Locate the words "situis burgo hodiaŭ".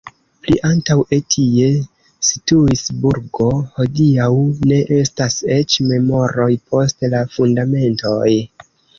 2.29-4.29